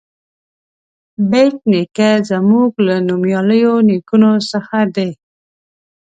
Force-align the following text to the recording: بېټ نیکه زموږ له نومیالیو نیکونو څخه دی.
بېټ 1.29 1.55
نیکه 1.71 2.09
زموږ 2.29 2.71
له 2.85 2.95
نومیالیو 3.07 3.73
نیکونو 3.89 4.31
څخه 4.51 4.77
دی. 4.95 5.09